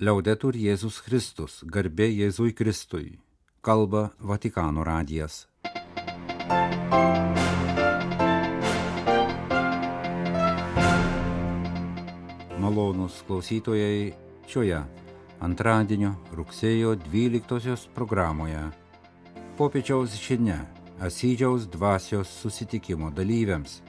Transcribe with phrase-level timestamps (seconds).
[0.00, 3.18] Liaudetur Jėzus Kristus, garbė Jėzui Kristui,
[3.60, 5.42] kalba Vatikano radijas.
[12.64, 14.14] Malonus klausytojai
[14.48, 14.80] šioje
[15.44, 18.64] antradienio rugsėjo 12 programoje.
[19.60, 20.62] Popiečiaus žinia
[20.96, 23.82] Asydžiaus dvasios susitikimo dalyviams.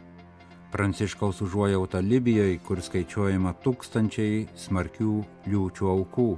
[0.71, 5.17] Pranciškaus užuojauta Libijoje, kur skaičiuojama tūkstančiai smarkių
[5.51, 6.29] liūčių aukų.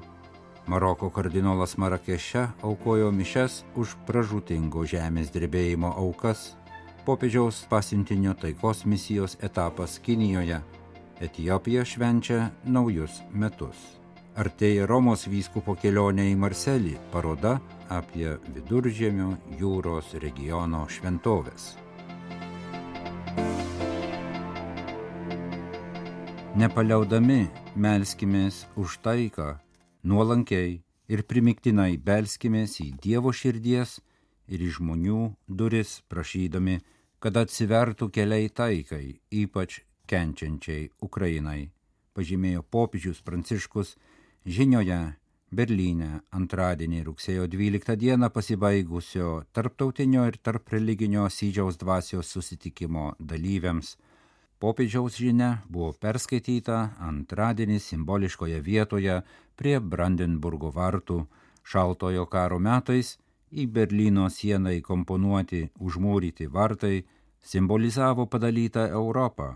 [0.68, 6.56] Maroko kardinolas Marakeše aukojo mišes už pražutingo žemės drebėjimo aukas.
[7.06, 10.62] Popiežiaus pasintinio taikos misijos etapas Kinijoje.
[11.22, 13.78] Etijopija švenčia naujus metus.
[14.34, 17.60] Artėja Romos vyskupo kelionė į Marselį paroda
[17.94, 21.83] apie viduržėmio jūros regiono šventovės.
[26.54, 27.48] Nepaliaudami
[27.82, 29.56] melskimės už taiką,
[30.06, 30.76] nuolankiai
[31.10, 33.96] ir primiktinai belskimės į Dievo širdies
[34.54, 36.78] ir į žmonių duris prašydami,
[37.18, 41.72] kad atsivertų keliai taikai, ypač kenčiančiai Ukrainai,
[42.14, 43.96] pažymėjo popiežius Pranciškus
[44.46, 45.02] žinioje
[45.50, 53.96] Berlyne antradienį rugsėjo 12 dieną pasibaigusio tarptautinio ir tarp religinio Sydžiaus dvasios susitikimo dalyviams.
[54.64, 59.18] Popiežiaus žinia buvo perskaityta antradienį simboliškoje vietoje
[59.60, 61.18] prie Brandenburgo vartų
[61.72, 63.10] šaltojo karo metais
[63.52, 67.04] į Berlyno sieną įkomponuoti užmūryti vartai
[67.52, 69.50] simbolizavo padalytą Europą,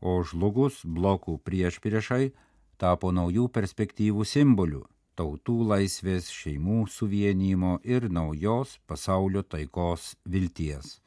[0.00, 2.32] o žlugus blokų prieš priešai
[2.80, 4.84] tapo naujų perspektyvų simboliu
[5.20, 11.03] tautų laisvės, šeimų suvienijimo ir naujos pasaulio taikos vilties.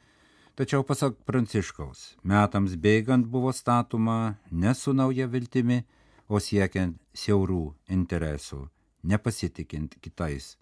[0.58, 5.84] Tačiau pasak Pranciškaus, metams bėgant buvo statoma ne su nauja viltimi,
[6.26, 7.60] o siekiant siaurų
[7.94, 8.64] interesų,
[9.06, 10.56] nepasitikint kitais.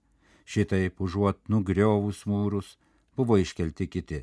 [0.45, 2.75] Šitaip užuot nugriovus mūrus
[3.17, 4.21] buvo iškelti kiti.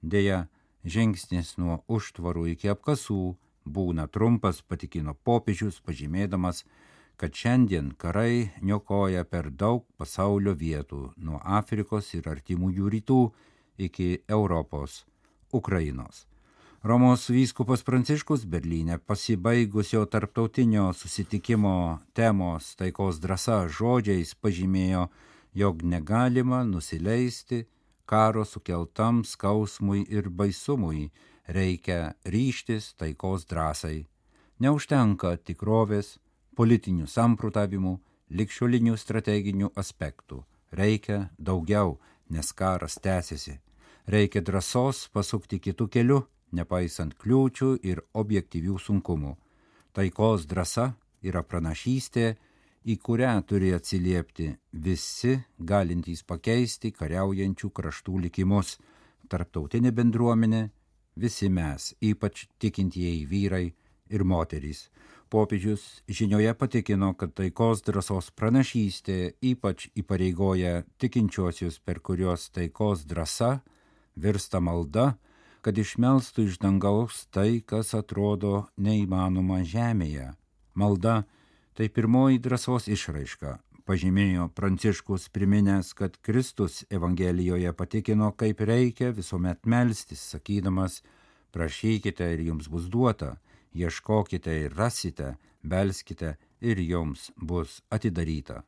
[0.00, 0.46] Deja,
[0.86, 3.34] žingsnis nuo užtvarų iki apkasų
[3.66, 6.62] būna trumpas, patikino popiežius, pažymėdamas,
[7.18, 13.22] kad šiandien karai niokoja per daug pasaulio vietų, nuo Afrikos ir artimųjų rytų
[13.80, 15.04] iki Europos,
[15.52, 16.26] Ukrainos.
[16.82, 25.08] Romos vyskupas Pranciškus Berlyne pasibaigusio tarptautinio susitikimo temos taikos drąsa žodžiais pažymėjo,
[25.52, 27.66] jog negalima nusileisti
[28.10, 31.10] karo sukeltam skausmui ir baisumui,
[31.46, 34.06] reikia ryštis taikos drąsai.
[34.60, 36.16] Neužtenka tikrovės,
[36.58, 37.94] politinių samprotavimų,
[38.34, 40.42] likščiolinių strateginių aspektų.
[40.72, 41.98] Reikia daugiau,
[42.30, 43.60] nes karas tęsiasi.
[44.10, 46.16] Reikia drąsos pasukti kitų kelių,
[46.58, 49.36] nepaisant kliūčių ir objektyvių sunkumų.
[49.94, 50.86] Taikos drąsa
[51.22, 52.32] yra pranašystė,
[52.90, 58.78] į kurią turi atsiliepti visi galintys pakeisti kariaujančių kraštų likimus-
[59.30, 60.70] tarptautinė bendruomenė,
[61.16, 63.72] visi mes, ypač tikintieji vyrai
[64.10, 64.88] ir moterys.
[65.30, 73.60] Popiežius žinioje patikino, kad taikos drąsos pranašystė ypač įpareigoja tikinčiuosius, per kuriuos taikos drąsa
[74.16, 75.14] virsta malda,
[75.60, 80.30] kad išmelstų iš dangaus tai, kas atrodo neįmanoma žemėje.
[80.74, 81.24] Malda
[81.76, 90.22] tai pirmoji drąsos išraiška, pažymėjo Pranciškus priminęs, kad Kristus Evangelijoje patikino, kaip reikia visuomet melstis,
[90.32, 91.02] sakydamas,
[91.52, 93.36] prašykite ir jums bus duota,
[93.74, 98.62] ieškokite ir rasite, belskite ir jums bus atidaryta.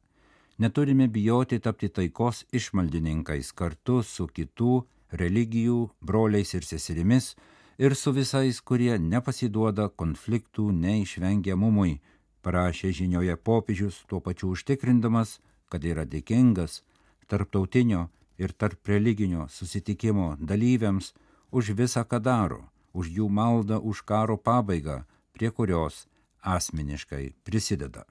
[0.59, 4.83] Neturime bijoti tapti taikos išmaldininkais kartu su kitų
[5.13, 7.35] religijų broliais ir seserimis
[7.79, 12.01] ir su visais, kurie nepasiduoda konfliktų neišvengiamumui,
[12.43, 15.39] parašė žinioje popiežius, tuo pačiu užtikrindamas,
[15.71, 16.83] kad yra dėkingas
[17.29, 18.09] tarptautinio
[18.39, 21.13] ir tarp religinio susitikimo dalyviams
[21.51, 22.63] už visą, ką daro,
[22.93, 25.03] už jų maldą už karo pabaigą,
[25.33, 26.07] prie kurios
[26.43, 28.05] asmeniškai prisideda.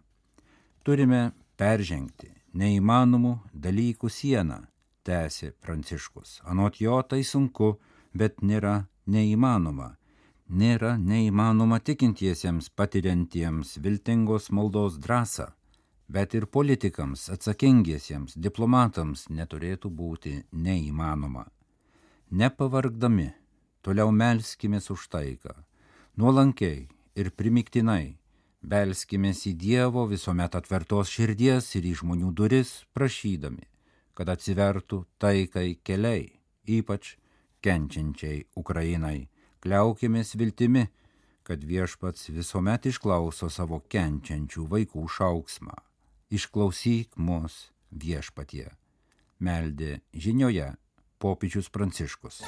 [0.83, 4.63] Turime peržengti neįmanomų dalykų sieną,
[5.07, 6.41] tęsė Pranciškus.
[6.43, 7.77] Anot jo tai sunku,
[8.13, 9.95] bet nėra neįmanoma.
[10.51, 15.47] Nėra neįmanoma tikintiesiems patiriantiems viltingos maldos drąsą,
[16.11, 21.45] bet ir politikams atsakingiesiems diplomatams neturėtų būti neįmanoma.
[22.31, 23.29] Nepavargdami,
[23.81, 25.55] toliau melskimės už taiką,
[26.19, 28.17] nuolankiai ir primiktinai,
[28.61, 33.70] belskimės į Dievo visuomet atvertos širdies ir į žmonių duris, prašydami,
[34.21, 36.27] kad atsivertų taikai keliai,
[36.69, 37.15] ypač
[37.65, 39.31] kenčiančiai Ukrainai.
[39.65, 40.83] Kliaukimės viltimi,
[41.41, 45.73] kad viešpats visuomet išklauso savo kenčiančių vaikų šauksmą.
[46.31, 48.69] išklausyk mus viešpatie.
[49.41, 50.69] Meldė žinioje
[51.19, 52.43] popiežius Pranciškus.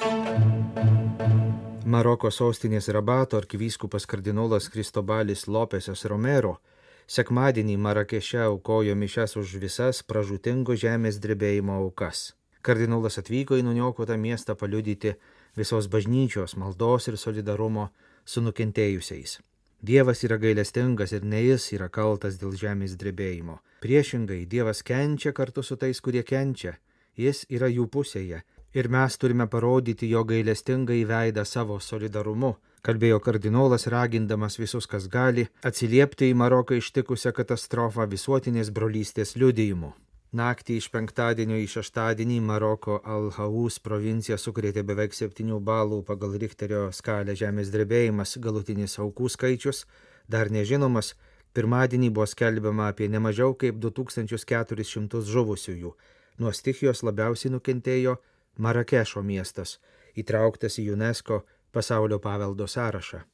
[1.84, 6.60] Maroko sostinės Rabato arkivyskupas kardinolas Kristobalis Lopesas Romero
[7.06, 12.32] sekmadienį Marakeše aukojo mišes už visas pražutingo žemės drebėjimo aukas.
[12.64, 15.14] Kardinolas atvyko į nuniokotą miestą paliudyti
[15.56, 17.90] visos bažnyčios maldos ir solidarumo
[18.24, 19.38] su nukentėjusiais.
[19.84, 23.58] Dievas yra gailestingas ir ne jis yra kaltas dėl žemės drebėjimo.
[23.84, 26.78] Priešingai, Dievas kenčia kartu su tais, kurie kenčia.
[27.20, 28.40] Jis yra jų pusėje
[28.74, 32.54] ir mes turime parodyti jo gailestingą įveidą savo solidarumu,
[32.84, 39.94] kalbėjo kardinolas ragindamas visus, kas gali, atsiliepti į Maroką ištikusią katastrofą visuotinės brolystės liudijimu.
[40.34, 47.36] Naktį iš penktadienio į šeštadienį Maroko Al-Haus provincija sukrėtė beveik 7 balų pagal Richterio skalę
[47.38, 49.84] žemės drebėjimas, galutinis aukų skaičius
[50.26, 51.12] dar nežinomas,
[51.54, 55.94] pirmadienį buvo skelbiama apie nemažiau kaip 2400 žuvusiųjų.
[56.42, 58.16] Nuo stichijos labiausiai nukentėjo
[58.58, 59.78] Marakešo miestas,
[60.14, 61.40] įtrauktas į UNESCO
[61.72, 63.24] pasaulio paveldo sąrašą.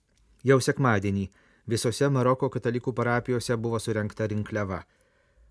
[0.45, 1.27] Jau sekmadienį
[1.69, 4.81] visose Maroko katalikų parapijose buvo surinkta rinkliava.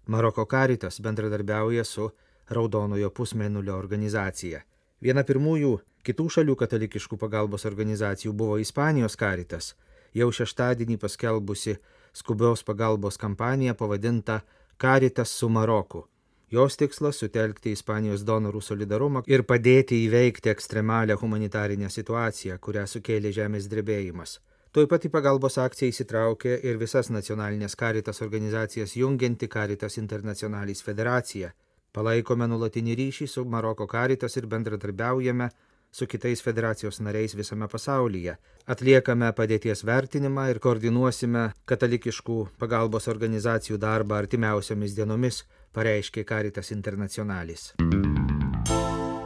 [0.08, 2.10] Maroko karitas bendradarbiauja su
[2.50, 4.64] Raudonojo pusmenulio organizacija.
[5.02, 9.76] Viena pirmųjų kitų šalių katalikiškų pagalbos organizacijų buvo Ispanijos karitas,
[10.14, 11.78] jau šeštadienį paskelbusi
[12.14, 14.42] skubios pagalbos kampaniją pavadintą
[14.80, 16.08] Karitas su Maroku.
[16.52, 23.68] Jos tikslas- sutelkti Ispanijos donorų solidarumą ir padėti įveikti ekstremalią humanitarinę situaciją, kurią sukėlė žemės
[23.70, 24.40] drebėjimas.
[24.72, 31.54] Tuoj pat į pagalbos akciją įsitraukė ir visas nacionalinės karitas organizacijas jungianti Karitas Internacionalis federacija.
[31.94, 35.50] Palaikome nulatinį ryšį su Maroko karitas ir bendradarbiaujame
[35.92, 38.38] su kitais federacijos nariais visame pasaulyje.
[38.66, 45.44] Atliekame padėties vertinimą ir koordinuosime katalikiškų pagalbos organizacijų darbą artimiausiomis dienomis,
[45.74, 47.74] pareiškė Karitas Internacionalis.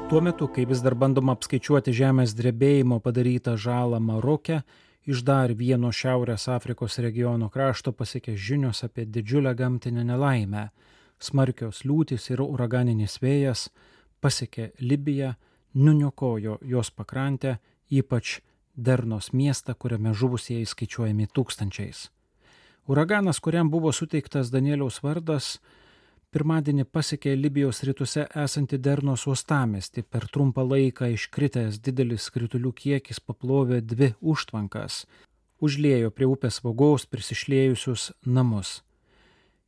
[0.09, 4.59] Tuo metu, kai vis dar bandoma apskaičiuoti žemės drebėjimo padarytą žalą Maroke,
[5.09, 10.67] iš dar vieno Šiaurės Afrikos regiono krašto pasiekė žinios apie didžiulę gamtinę nelaimę.
[11.19, 13.69] Smarkios liūtis ir uraganinis vėjas
[14.21, 15.33] pasiekė Libiją,
[15.73, 17.57] nuniokojo jos pakrantę,
[17.89, 18.41] ypač
[18.75, 22.07] Dernos miestą, kuriame žuvusieji skaičiuojami tūkstančiais.
[22.89, 25.59] Uraganas, kuriam buvo suteiktas Danieliaus vardas,
[26.33, 30.03] pirmadienį pasiekė Libijos rytuose esantį Dernos uostamestį.
[30.09, 35.03] Per trumpą laiką iškritęs didelis kritulių kiekis paplovė dvi užtvankas,
[35.61, 38.81] užliejo prie upės vagos prisišlėjusius namus.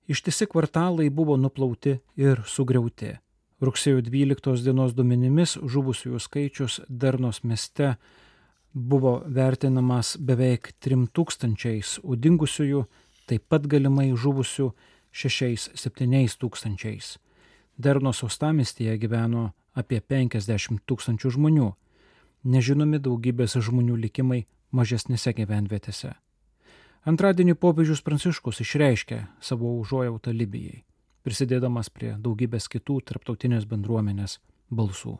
[0.09, 3.15] Ištisi kvartalai buvo nuplauti ir sugriauti.
[3.61, 7.95] Rugsėjo 12 dienos duomenimis žuvusiųjų skaičius Dernos mieste
[8.73, 12.83] buvo vertinamas beveik 3000, o dingusiųjų
[13.29, 14.73] taip pat galimai žuvusių
[15.15, 17.15] 6-7 tūkstančiais.
[17.79, 21.71] Dernos uostamistėje gyveno apie 50 tūkstančių žmonių.
[22.45, 24.43] Nežinomi daugybės žmonių likimai
[24.75, 26.13] mažesnėse gyvenvietėse.
[27.05, 30.83] Antradienį popiežius Pranciškus išreiškė savo užuojautą Libijai,
[31.23, 34.39] prisidėdamas prie daugybės kitų tarptautinės bendruomenės
[34.69, 35.19] balsų.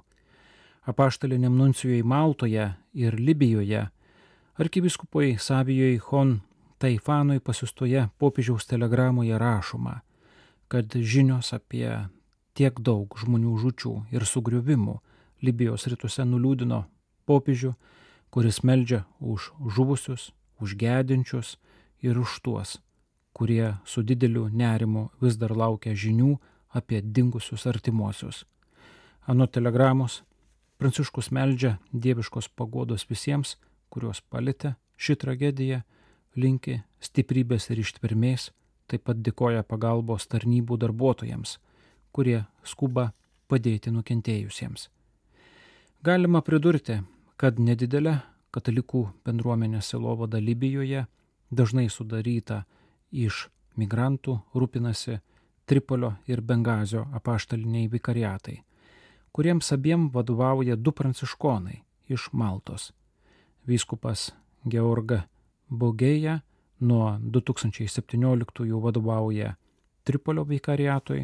[0.85, 3.87] Apaštaliniam nuncijoje Maltoje ir Libijoje
[4.61, 6.39] arkiviskupui Savijoj Hon
[6.77, 10.01] Taifanui pasiustoje popiežiaus telegramoje rašoma,
[10.67, 11.87] kad žinios apie
[12.53, 14.99] tiek daug žmonių žučių ir sugriuvimų
[15.45, 16.81] Libijos rytuose nuliūdino
[17.29, 17.73] popiežių,
[18.31, 21.55] kuris meldžia už žuvusius, už gedinčius
[22.01, 22.79] ir už tuos,
[23.31, 26.35] kurie su dideliu nerimu vis dar laukia žinių
[26.75, 28.45] apie dingusius artimuosius.
[29.27, 30.23] Anu telegramos
[30.77, 33.55] Pranciškus meldžia dieviškos pagodos visiems,
[33.87, 35.85] kuriuos palėtė ši tragedija
[36.35, 38.51] linki stiprybės ir ištvermės,
[38.87, 41.57] taip pat dėkoja pagalbos tarnybų darbuotojams,
[42.11, 43.11] kurie skuba
[43.49, 44.89] padėti nukentėjusiems.
[46.05, 46.99] Galima pridurti,
[47.37, 48.19] kad nedidelė
[48.55, 51.05] katalikų bendruomenės silovada Libijoje,
[51.51, 52.63] dažnai sudaryta
[53.11, 55.19] iš migrantų, rūpinasi
[55.65, 58.59] Tripolio ir Bengazio apaštaliniai vikariatai,
[59.33, 62.91] kuriems abiem vadovauja du pranciškonai iš Maltos-
[63.69, 64.31] vyskupas
[64.63, 65.25] Georga
[65.69, 66.39] Bogėja
[66.79, 69.55] nuo 2017 vadovauja
[70.05, 71.23] Tripolio vikariatui,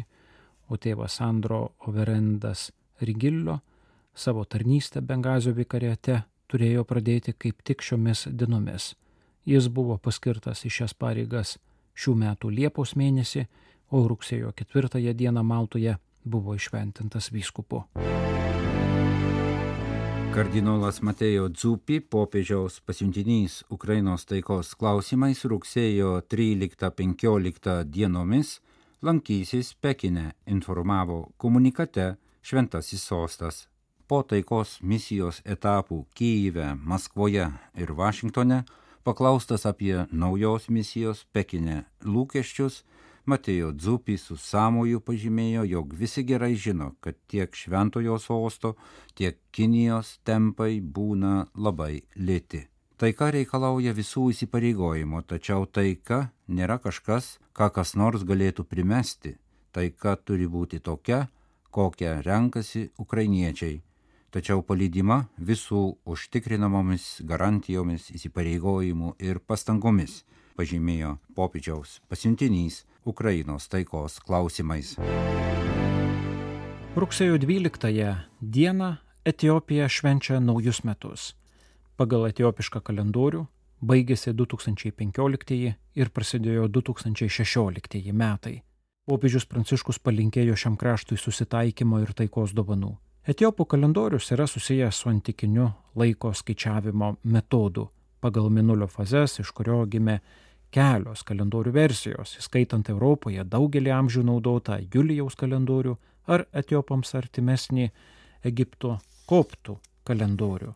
[0.68, 3.60] o tėvas Sandro Overendas Rigillo
[4.14, 8.92] savo tarnystę Bengazio vikariate turėjo pradėti kaip tik šiomis dienomis.
[9.46, 11.56] Jis buvo paskirtas į šias pareigas
[11.94, 13.46] šių metų Liepos mėnesį,
[13.92, 17.84] o rugsėjo ketvirtąją dieną Maltoje buvo išventintas vyskupu.
[20.32, 28.54] Kardinolas Matėjo Dzupi, popiežiaus pasiuntinys Ukrainos taikos klausimais rugsėjo 13-15 dienomis
[29.04, 33.66] lankysis Pekine, informavo komunikate Šventasis sostas.
[34.08, 38.62] Po taikos misijos etapų Kyjive, Maskvoje ir Vašingtone
[39.04, 42.86] paklaustas apie naujos misijos Pekine lūkesčius,
[43.26, 48.74] Matėjo Dzupį su Samoju pažymėjo, jog visi gerai žino, kad tiek šventojo sosto,
[49.14, 52.64] tiek Kinijos tempai būna labai lėti.
[52.98, 59.36] Taika reikalauja visų įsipareigojimo, tačiau taika nėra kažkas, ką kas nors galėtų primesti.
[59.72, 61.28] Taika turi būti tokia,
[61.70, 63.80] kokią renkasi ukrainiečiai,
[64.34, 70.24] tačiau palydima visų užtikrinamomis garantijomis, įsipareigojimų ir pastangomis,
[70.56, 74.96] pažymėjo popiežiaus pasiuntinys Ukrainos taikos klausimais.
[76.96, 78.90] Rugsėjo 12 dieną
[79.24, 81.32] Etijopija švenčia naujus metus.
[81.96, 83.46] Pagal etiopišką kalendorių
[83.82, 85.58] baigėsi 2015
[85.94, 88.60] ir prasidėjo 2016 metai.
[89.06, 92.92] Popiežius Pranciškus palinkėjo šiam kraštui susitaikymo ir taikos dovanų.
[93.26, 95.68] Etiopų kalendorius yra susijęs su antikiniu
[95.98, 97.88] laiko skaičiavimo metodu,
[98.22, 100.20] pagal minulio fazes, iš kurio gimė
[100.72, 105.96] kelios kalendorių versijos, įskaitant Europoje daugelį amžių naudotą Julijaus kalendorių
[106.32, 107.90] ar etiopams artimesnį
[108.46, 108.96] Egipto
[109.28, 109.76] koptų
[110.06, 110.72] kalendorių.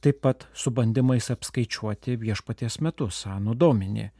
[0.00, 4.10] Taip pat su bandymais apskaičiuoti viešpaties metus, Anu Dominį,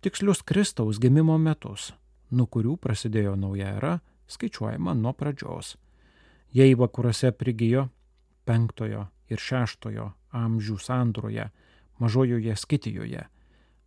[0.00, 1.90] tikslius Kristaus gimimo metus,
[2.30, 3.98] nuo kurių prasidėjo nauja era,
[4.30, 5.76] skaičiuojama nuo pradžios.
[6.54, 7.88] Jei vakaruose prigijo
[8.46, 10.06] penktojo ir šeštojo
[10.36, 11.50] amžių sandroje,
[11.98, 13.26] mažojoje Skitijoje,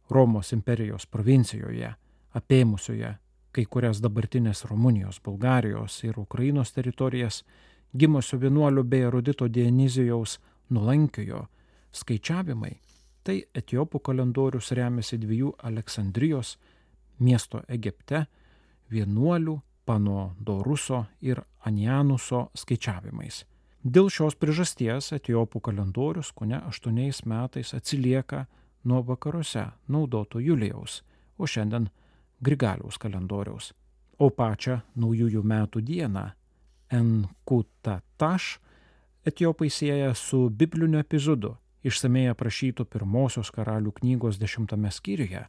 [0.10, 1.94] Romos imperijos provincijoje,
[2.34, 3.16] apėmusioje
[3.52, 7.44] kai kurias dabartinės Rumunijos, Bulgarijos ir Ukrainos teritorijas,
[7.98, 10.40] gimusio vienuolio bei erudito Dionizijaus
[10.70, 11.46] nulankiojo
[11.92, 12.76] skaičiavimai,
[13.24, 16.58] tai etiopų kalendorius remiasi dviejų Aleksandrijos
[17.20, 18.26] miesto Egipte
[18.92, 23.46] vienuolių Panodoruso ir Anianuso skaičiavimais.
[23.80, 28.46] Dėl šios priežasties etiopų kalendorius kone aštuoniais metais atsilieka
[28.84, 31.04] nuo vakaruose naudoto Julijaus,
[31.38, 31.88] o šiandien
[32.44, 33.72] Grigaliaus kalendoriaus.
[34.20, 36.26] O pačią naujųjų metų dieną
[36.92, 38.60] Enkutataš
[39.24, 45.46] etiopai sieja su bibliniu epizodu, išsamei aprašytu pirmosios karalių knygos dešimtame skyriuje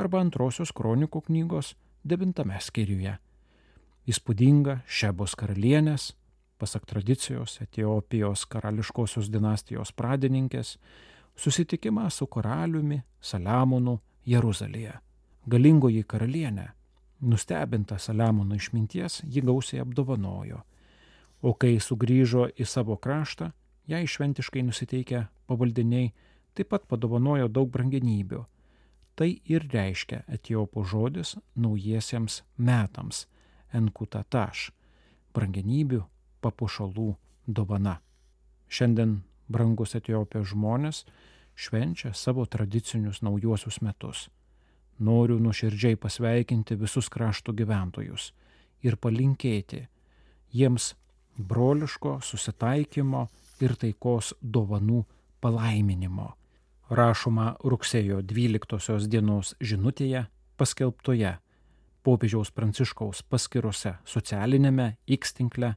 [0.00, 3.18] arba antrosios kronikų knygos devintame skyriuje.
[4.06, 6.14] Įspūdinga Šebos karalienės,
[6.58, 10.76] pasak tradicijos, Etiopijos karališkosios dinastijos pradininkės,
[11.36, 14.94] susitikimą su karaliumi Saliamonu Jeruzalėje.
[15.46, 16.70] Galingoji karalienė,
[17.20, 20.62] nustebinta Saliamono išminties, jį gausiai apdovanojo,
[21.42, 23.52] o kai sugrįžo į savo kraštą,
[23.86, 26.12] jai šventiškai nusiteikę pavaldiniai
[26.56, 28.42] taip pat padovanojo daug brangenybių.
[29.16, 33.26] Tai ir reiškia etiopo žodis naujiesiems metams-
[33.78, 34.70] enkutataš-
[35.34, 36.04] brangenybių
[36.46, 37.10] papušalų
[37.46, 37.98] dovana.
[38.68, 41.04] Šiandien brangus Etiopijos žmonės
[41.56, 44.28] švenčia savo tradicinius naujuosius metus.
[44.98, 48.30] Noriu nuoširdžiai pasveikinti visus krašto gyventojus
[48.82, 49.82] ir palinkėti
[50.56, 50.94] jiems
[51.36, 53.26] broliško susitaikymo
[53.60, 55.04] ir taikos dovanų
[55.40, 56.32] palaiminimo.
[56.90, 60.26] Rašoma rugsėjo 12 dienos žinutėje
[60.56, 61.34] paskelbtoje
[62.06, 65.74] popiežiaus pranciškaus paskiruose socialinėme X tinkle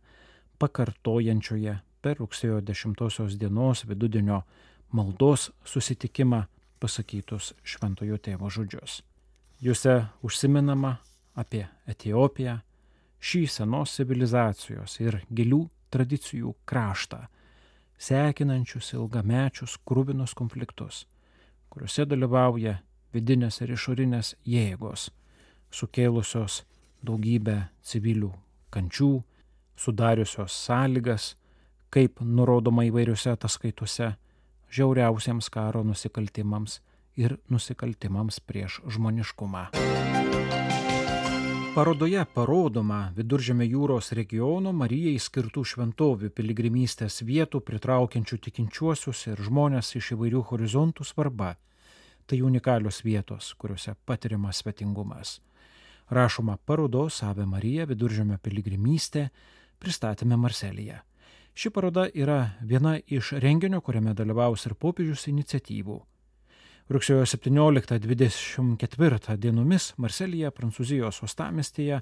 [0.60, 4.44] pakartojančioje per rugsėjo 10 dienos vidudienio
[4.92, 6.46] maldos susitikimą
[6.80, 9.02] pasakytus šventojo tėvo žodžius.
[9.60, 10.96] Juose užsiminama
[11.36, 12.60] apie Etiopiją,
[13.20, 17.26] šį senos civilizacijos ir gilių tradicijų kraštą,
[18.00, 21.04] sekinančius ilgamečius krūvinus konfliktus,
[21.70, 22.78] kuriuose dalyvauja
[23.14, 25.10] vidinės ir išorinės jėgos,
[25.72, 26.64] sukėlusios
[27.04, 28.32] daugybę civilių
[28.72, 29.12] kančių,
[29.80, 31.34] sudariusios sąlygas
[31.90, 34.12] kaip nurodoma įvairiuose ataskaituose,
[34.70, 36.80] žiauriausiems karo nusikaltimams
[37.18, 39.70] ir nusikaltimams prieš žmoniškumą.
[41.70, 50.14] Parodoje parodoma Viduržėmio jūros regiono Marijai skirtų šventovių piligrimystės vietų pritraukiančių tikinčiuosius ir žmonės iš
[50.16, 51.54] įvairių horizontų svarba.
[52.26, 55.38] Tai unikalios vietos, kuriuose patiriamas svetingumas.
[56.10, 59.30] Rašoma parodos Ave Marija Viduržėmio piligrimystė
[59.80, 61.00] pristatėme Marselyje.
[61.60, 66.00] Ši paroda yra viena iš renginio, kuriame dalyvaus ir popiežius iniciatyvų.
[66.90, 72.00] Rugsėjo 17-24 dienomis Marselyje, Prancūzijos uostamiestyje,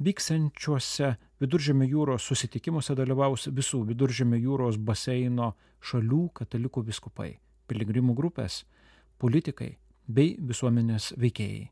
[0.00, 7.30] vyksiančiuose Viduržėmio jūros susitikimuose dalyvaus visų Viduržėmio jūros baseino šalių katalikų viskupai,
[7.68, 8.64] piligrimų grupės,
[9.16, 11.70] politikai bei visuomenės veikėjai.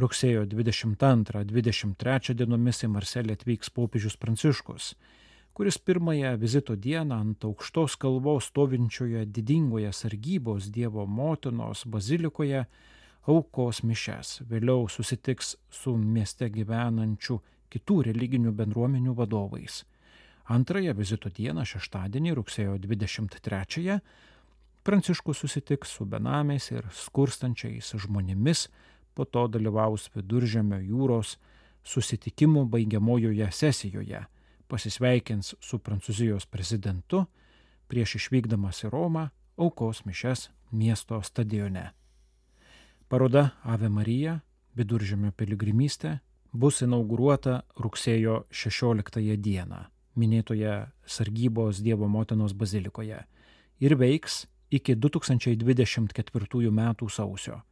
[0.00, 4.94] Rugsėjo 22-23 dienomis į Marselį atvyks popiežius Pranciškus,
[5.52, 12.64] kuris pirmąją vizito dieną ant aukštos kalvos stovinčioje didingoje sargybos Dievo motinos bazilikoje
[13.28, 17.36] aukos mišes, vėliau susitiks su mieste gyvenančių
[17.72, 19.82] kitų religinių bendruomenių vadovais.
[20.48, 24.00] Antrąją vizito dieną, šeštadienį, rugsėjo 23-ąją,
[24.82, 28.64] Pranciškus susitiks su benamiais ir skurstančiais žmonėmis,
[29.14, 31.36] po to dalyvaus viduržėmio jūros
[31.84, 34.24] susitikimų baigiamojoje sesijoje,
[34.68, 37.26] pasisveikins su Prancūzijos prezidentu,
[37.88, 41.90] prieš išvykdamas į Romą aukos mišes miesto stadione.
[43.08, 44.38] Paroda Ave Marija
[44.78, 46.18] viduržėmio piligrimystė
[46.52, 49.82] bus inauguruota rugsėjo 16 dieną
[50.16, 50.72] minėtoje
[51.08, 53.22] sargybos Dievo motinos bazilikoje
[53.80, 56.94] ir veiks iki 2024 m.
[57.08, 57.62] sausio.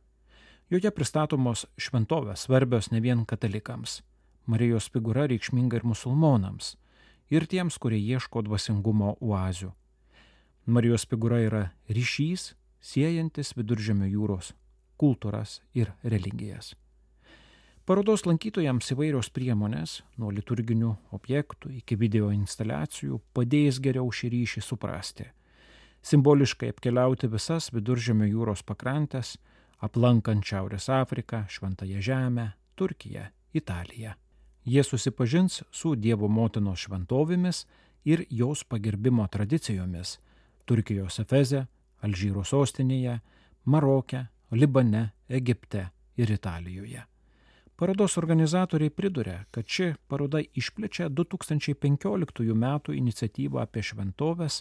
[0.70, 4.04] Joje pristatomos šventovės svarbios ne vien katalikams.
[4.46, 6.76] Marijos figūra reikšminga ir musulmonams,
[7.26, 9.72] ir tiems, kurie ieško dvasingumo oazių.
[10.70, 14.52] Marijos figūra yra ryšys, siejantis viduržėmio jūros
[15.00, 16.76] kultūras ir religijas.
[17.82, 25.32] Parodos lankytojams įvairios priemonės, nuo liturginių objektų iki video instaliacijų, padės geriau šį ryšį suprasti.
[26.06, 29.34] Simboliškai apkeliauti visas viduržėmio jūros pakrantės,
[29.80, 34.12] aplankant Šiaurės Afriką, Šventąją Žemę, Turkiją, Italiją.
[34.66, 37.64] Jie susipažins su Dievo motinos šventovėmis
[38.04, 40.18] ir jos pagerbimo tradicijomis
[40.64, 41.64] Turkijos Efeze,
[42.04, 43.18] Alžyro sostinėje,
[43.64, 47.02] Maroke, Libane, Egipte ir Italijoje.
[47.76, 52.66] Parodos organizatoriai priduria, kad ši paroda išplečia 2015 m.
[52.94, 54.60] iniciatyvą apie šventovės,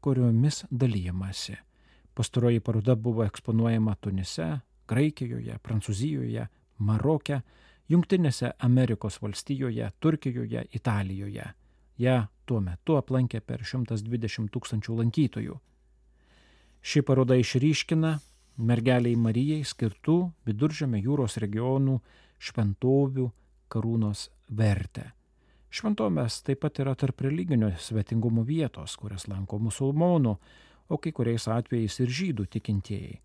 [0.00, 1.58] kuriomis dalyjamasi.
[2.14, 6.46] Pastaroji paroda buvo eksponuojama Tunise, Graikijoje, Prancūzijoje,
[6.78, 7.40] Maroke,
[7.90, 11.46] Junktinėse Amerikos valstijoje, Turkijoje, Italijoje.
[11.98, 15.58] Ja tuo metu aplankė per 120 tūkstančių lankytojų.
[16.84, 18.14] Ši paroda išryškina
[18.56, 21.98] mergeliai Marijai skirtų viduržėmio jūros regionų
[22.38, 23.28] šventovių
[23.72, 25.10] karūnos vertę.
[25.74, 30.36] Šventomės taip pat yra tarp religinio svetingumo vietos, kurias lanko musulmonų,
[30.88, 33.20] o kai kuriais atvejais ir žydų tikintieji.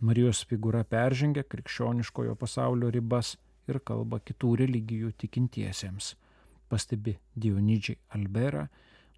[0.00, 3.36] Marijos figūra peržengia krikščioniškojo pasaulio ribas
[3.68, 6.14] ir kalba kitų religijų tikintiesiems,
[6.68, 8.68] pastebi Dionydžiai Albera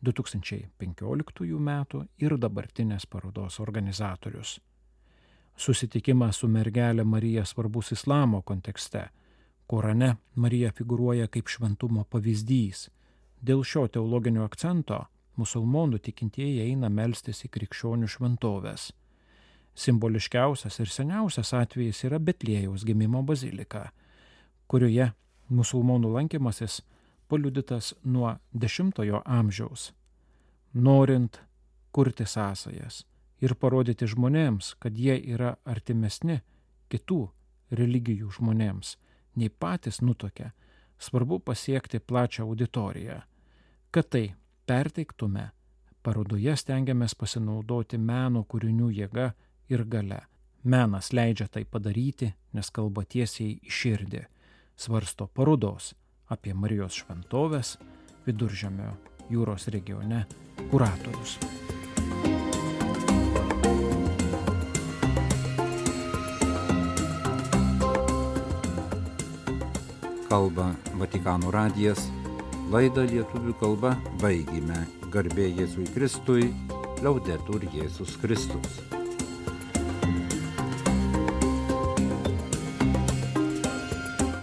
[0.02, 1.70] 2015 m.
[2.18, 4.58] ir dabartinės parodos organizatorius.
[5.56, 9.10] Susitikimas su mergelė Marija svarbus islamo kontekste
[9.70, 12.88] Korane Marija figuruoja kaip šventumo pavyzdys.
[13.38, 15.04] Dėl šio teologinio akcento
[15.40, 18.90] musulmonų tikintieji eina melstis į krikščionių šventovės.
[19.80, 23.88] Simboliškiausias ir seniausias atvejis yra Betlėjaus gimimo bazilika,
[24.68, 25.10] kurioje
[25.48, 26.80] musulmonų lankymasis
[27.30, 28.80] paliudytas nuo X
[29.24, 29.92] amžiaus.
[30.74, 31.40] Norint
[31.92, 33.04] kurti sąsajas
[33.40, 36.40] ir parodyti žmonėms, kad jie yra artimesni
[36.90, 37.30] kitų
[37.70, 38.96] religijų žmonėms,
[39.36, 40.52] nei patys nutokia,
[40.98, 43.22] svarbu pasiekti plačią auditoriją.
[43.90, 44.24] Kad tai
[44.66, 45.50] perteiktume,
[46.02, 49.30] parodoje stengiamės pasinaudoti meno kūrinių jėga
[49.72, 50.22] ir gale.
[50.64, 54.24] Menas leidžia tai padaryti, nes kalba tiesiai į širdį,
[54.76, 55.94] svarsto parodos
[56.28, 57.78] apie Marijos šventovės
[58.26, 58.92] viduržemio
[59.32, 60.26] jūros regione
[60.70, 61.38] kuratorius.
[70.30, 72.19] kalba Vatikano radijas.
[72.70, 74.84] Laidą lietuvių kalba baigime.
[75.10, 76.52] Garbė Jėzui Kristui,
[77.02, 78.99] liaudetur Jėzus Kristus.